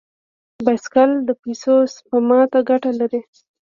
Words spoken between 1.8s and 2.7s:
سپما ته